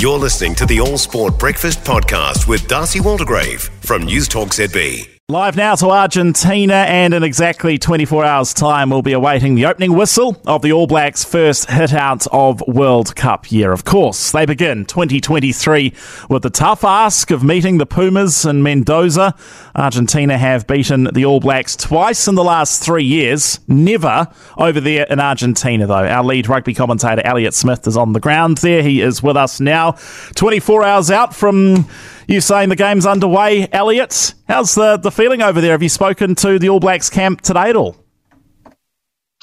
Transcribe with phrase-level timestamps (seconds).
[0.00, 5.17] You're listening to the All Sport Breakfast Podcast with Darcy Waldegrave from News Talk ZB.
[5.30, 9.92] Live now to Argentina, and in exactly 24 hours' time, we'll be awaiting the opening
[9.92, 13.70] whistle of the All Blacks' first hit out of World Cup year.
[13.70, 15.92] Of course, they begin 2023
[16.30, 19.34] with the tough ask of meeting the Pumas in Mendoza.
[19.76, 25.04] Argentina have beaten the All Blacks twice in the last three years, never over there
[25.10, 26.06] in Argentina, though.
[26.06, 28.82] Our lead rugby commentator, Elliott Smith, is on the ground there.
[28.82, 29.98] He is with us now,
[30.36, 31.86] 24 hours out from
[32.28, 34.34] you saying the game's underway, Elliott.
[34.46, 35.72] How's the, the feeling over there?
[35.72, 37.96] Have you spoken to the All Blacks camp today at all?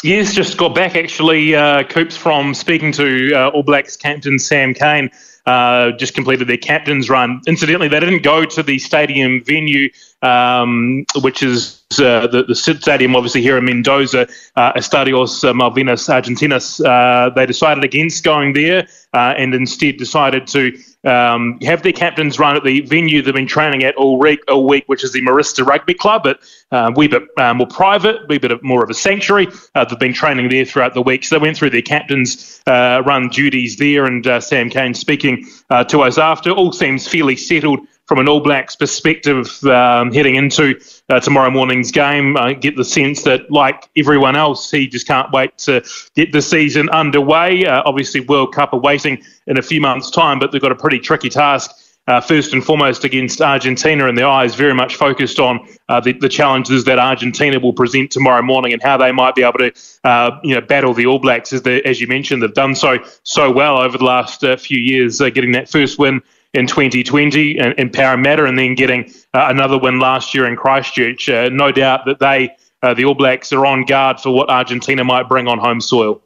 [0.04, 4.76] Yes, just got back actually, uh, Coops, from speaking to uh, All Blacks captain Sam
[4.76, 5.10] Cane.
[5.48, 7.42] Uh, just completed their captain's run.
[7.48, 9.90] Incidentally, they didn't go to the stadium venue,
[10.26, 16.84] um, which is uh, the, the stadium, obviously, here in Mendoza, uh, Estadios Malvinas Argentinas.
[16.84, 22.40] Uh, they decided against going there uh, and instead decided to um, have their captains
[22.40, 25.22] run at the venue they've been training at all week, all week which is the
[25.22, 26.24] Marista Rugby Club.
[26.24, 26.40] But
[26.72, 29.48] uh, wee bit uh, more private, a wee bit of, more of a sanctuary.
[29.76, 31.24] They've been training there throughout the week.
[31.24, 35.48] So they went through their captains' run duties there, and Sam Cane speaking
[35.88, 36.50] to us after.
[36.50, 41.92] All seems fairly settled from an All Blacks perspective um, heading into uh, tomorrow morning's
[41.92, 42.38] game.
[42.38, 45.84] I get the sense that, like everyone else, he just can't wait to
[46.16, 47.66] get the season underway.
[47.66, 50.76] Uh, obviously, World Cup are waiting in a few months' time, but they've got a
[50.76, 51.72] pretty tricky task.
[52.08, 56.14] Uh, first and foremost against Argentina, and their eyes very much focused on uh, the,
[56.14, 59.74] the, challenges that Argentina will present tomorrow morning and how they might be able to,
[60.04, 61.52] uh, you know, battle the All Blacks.
[61.52, 65.20] As, as you mentioned, they've done so so well over the last uh, few years,
[65.20, 66.22] uh, getting that first win
[66.56, 71.30] in 2020 in, in Parramatta and then getting uh, another win last year in Christchurch.
[71.30, 72.50] Uh, no doubt that they,
[72.82, 76.22] uh, the All Blacks, are on guard for what Argentina might bring on home soil.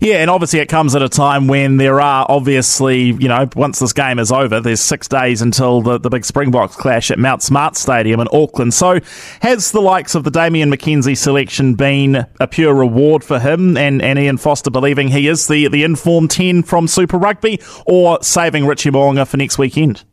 [0.00, 3.78] Yeah, and obviously it comes at a time when there are obviously, you know, once
[3.78, 7.42] this game is over, there's six days until the, the big Springboks clash at Mount
[7.42, 8.74] Smart Stadium in Auckland.
[8.74, 9.00] So
[9.42, 14.02] has the likes of the Damian McKenzie selection been a pure reward for him and,
[14.02, 18.66] and Ian Foster believing he is the, the informed 10 from Super Rugby or saving
[18.66, 20.04] Richie Mo'unga for next weekend?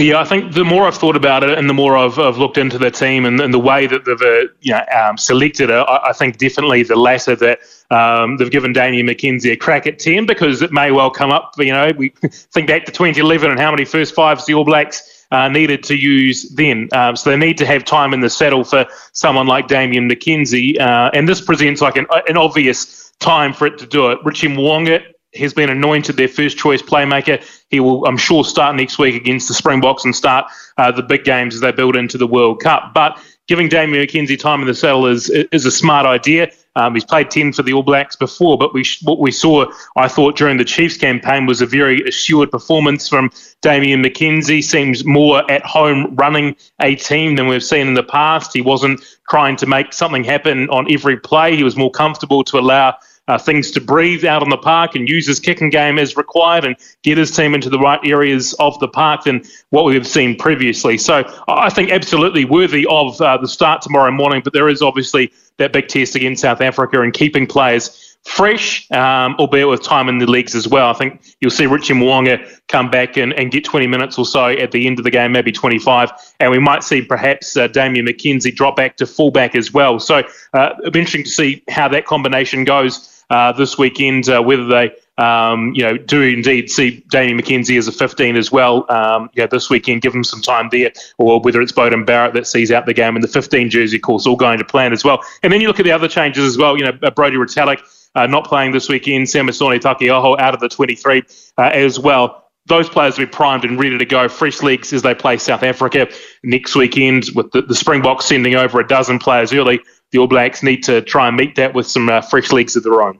[0.00, 2.56] Yeah, I think the more I've thought about it and the more I've, I've looked
[2.56, 5.74] into the team and, and the way that they've uh, you know, um, selected it,
[5.74, 7.58] I, I, think definitely the latter that
[7.90, 11.52] um, they've given Damian McKenzie a crack at 10 because it may well come up.
[11.58, 15.26] You know, we think back to 2011 and how many first fives the All Blacks
[15.32, 16.88] uh, needed to use then.
[16.92, 20.80] Um, so they need to have time in the saddle for someone like Damian McKenzie.
[20.80, 24.18] Uh, and this presents like an, an obvious time for it to do it.
[24.24, 27.42] Richie Mo'unga has been anointed their first choice playmaker.
[27.68, 30.46] He will, I'm sure, start next week against the Springboks and start
[30.76, 32.92] uh, the big games as they build into the World Cup.
[32.94, 36.50] But giving Damian McKenzie time in the saddle is is a smart idea.
[36.76, 40.06] Um, he's played 10 for the All Blacks before, but we what we saw, I
[40.06, 43.30] thought, during the Chiefs campaign was a very assured performance from
[43.60, 44.62] Damian McKenzie.
[44.62, 48.52] Seems more at home running a team than we've seen in the past.
[48.52, 51.56] He wasn't trying to make something happen on every play.
[51.56, 52.96] He was more comfortable to allow
[53.30, 56.64] uh, things to breathe out on the park and use his kicking game as required
[56.64, 56.74] and
[57.04, 60.98] get his team into the right areas of the park than what we've seen previously.
[60.98, 65.32] So I think absolutely worthy of uh, the start tomorrow morning, but there is obviously
[65.58, 70.18] that big test against South Africa and keeping players fresh, um, albeit with time in
[70.18, 70.90] the legs as well.
[70.90, 74.46] I think you'll see Richie Mo'unga come back and, and get 20 minutes or so
[74.46, 76.10] at the end of the game, maybe 25,
[76.40, 80.00] and we might see perhaps uh, Damian McKenzie drop back to fullback as well.
[80.00, 84.42] So uh, it'll be interesting to see how that combination goes uh, this weekend, uh,
[84.42, 88.86] whether they um, you know, do indeed see Damian McKenzie as a 15 as well.
[88.90, 92.46] Um, know, this weekend, give him some time there, or whether it's Beauden Barrett that
[92.46, 95.04] sees out the game in the 15 jersey, of course, all going to plan as
[95.04, 95.22] well.
[95.42, 96.76] And then you look at the other changes as well.
[96.76, 97.82] You know, uh, Brodie Retallick
[98.14, 101.22] uh, not playing this weekend, Samisoni Taukei'aho out of the 23
[101.58, 102.46] uh, as well.
[102.66, 105.62] Those players will be primed and ready to go, fresh legs as they play South
[105.62, 106.08] Africa
[106.42, 107.26] next weekend.
[107.34, 109.80] With the, the Springboks sending over a dozen players early,
[110.12, 112.82] the All Blacks need to try and meet that with some uh, fresh legs of
[112.82, 113.18] their own.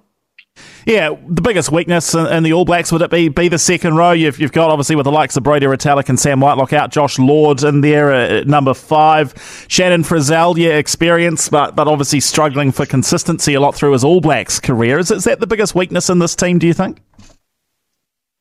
[0.86, 4.12] Yeah, the biggest weakness in the All Blacks would it be be the second row?
[4.12, 7.18] You've, you've got obviously with the likes of Brodie Retallick and Sam Whitelock out, Josh
[7.18, 9.34] Lord in there at number five,
[9.68, 14.20] Shannon Frizzell, yeah, experience, but but obviously struggling for consistency a lot through his All
[14.20, 14.98] Blacks career.
[14.98, 16.58] Is, is that the biggest weakness in this team?
[16.58, 17.00] Do you think?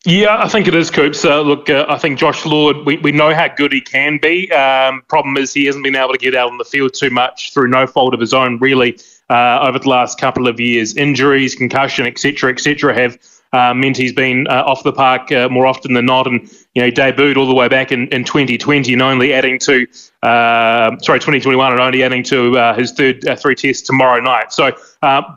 [0.09, 1.23] Yeah, I think it is, Coops.
[1.23, 4.51] Uh, look, uh, I think Josh Lord, we, we know how good he can be.
[4.51, 7.53] Um, problem is he hasn't been able to get out on the field too much
[7.53, 8.97] through no fault of his own, really,
[9.29, 10.97] uh, over the last couple of years.
[10.97, 13.19] Injuries, concussion, etc., etc., have
[13.53, 16.41] uh, meant he's been uh, off the park uh, more often than not, and
[16.73, 19.85] you know debuted all the way back in, in 2020, and only adding to
[20.23, 24.53] sorry 2021, and only adding to his third three tests tomorrow night.
[24.53, 24.71] So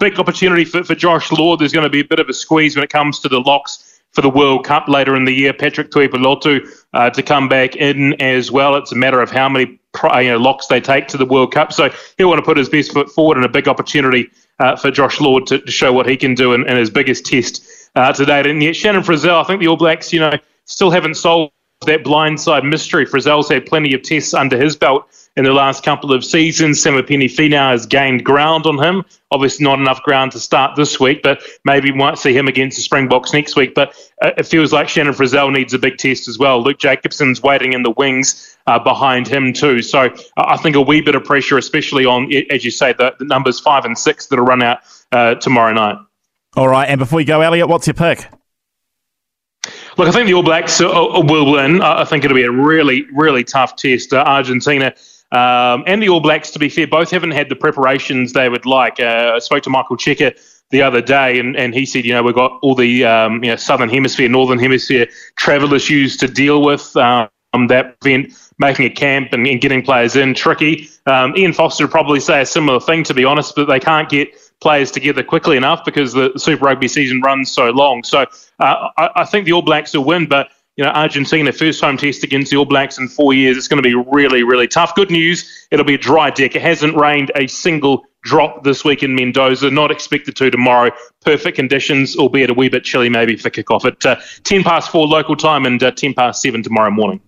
[0.00, 1.60] big opportunity for, for Josh Lord.
[1.60, 3.92] There's going to be a bit of a squeeze when it comes to the locks
[4.12, 5.52] for the World Cup later in the year.
[5.52, 8.76] Patrick Tuipulotu uh, to come back in as well.
[8.76, 9.78] It's a matter of how many
[10.20, 11.72] you know, locks they take to the World Cup.
[11.72, 14.90] So he'll want to put his best foot forward and a big opportunity uh, for
[14.90, 18.12] Josh Lord to, to, show what he can do in, in his biggest test uh,
[18.12, 18.46] to date.
[18.46, 20.32] And yet Shannon Frizzell, I think the All Blacks, you know,
[20.66, 21.52] still haven't solved
[21.86, 23.06] that blindside mystery.
[23.06, 25.06] Frizzell's had plenty of tests under his belt
[25.36, 26.82] in the last couple of seasons.
[26.82, 29.04] Samipeni Finau has gained ground on him.
[29.30, 32.76] Obviously, not enough ground to start this week, but maybe we might see him against
[32.76, 33.74] the Springboks next week.
[33.74, 36.62] But uh, it feels like Shannon Frizzell needs a big test as well.
[36.62, 39.80] Luke Jacobson's waiting in the wings uh, behind him too.
[39.80, 43.24] So I think a wee bit of pressure, especially on, as you say, the, the
[43.24, 44.80] numbers five and six that'll run out
[45.12, 45.96] uh, tomorrow night.
[46.54, 48.28] All right, and before you go, Elliott, what's your pick?
[49.98, 51.82] Look, I think the All Blacks will win.
[51.82, 54.12] I think it'll be a really, really tough test.
[54.12, 54.94] Uh, Argentina
[55.32, 58.66] um, and the All Blacks, to be fair, both haven't had the preparations they would
[58.66, 59.00] like.
[59.00, 60.38] Uh, I spoke to Michael Cheika
[60.70, 63.50] the other day, and, and he said, you know, we've got all the um, you
[63.50, 65.06] know, southern hemisphere, northern hemisphere
[65.36, 66.96] travel issues to deal with.
[66.96, 67.28] Um,
[67.68, 70.88] that prevent making a camp and, and getting players in tricky.
[71.04, 74.08] Um, Ian Foster would probably say a similar thing, to be honest, but they can't
[74.08, 74.30] get
[74.62, 78.04] players together quickly enough because the Super Rugby season runs so long.
[78.04, 78.20] So
[78.60, 81.98] uh, I, I think the All Blacks will win, but you know, Argentina, first home
[81.98, 83.58] test against the All Blacks in four years.
[83.58, 84.94] It's going to be really, really tough.
[84.94, 86.56] Good news, it'll be a dry deck.
[86.56, 89.70] It hasn't rained a single drop this week in Mendoza.
[89.70, 90.90] Not expected to tomorrow.
[91.24, 95.06] Perfect conditions, albeit a wee bit chilly maybe for kickoff at uh, 10 past 4
[95.06, 97.20] local time and uh, 10 past 7 tomorrow morning.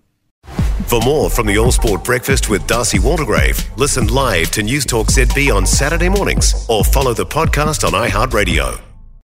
[0.83, 5.07] For more from the All Sport Breakfast with Darcy Waldegrave, listen live to News Talk
[5.07, 8.84] ZB on Saturday mornings or follow the podcast on iHeartRadio.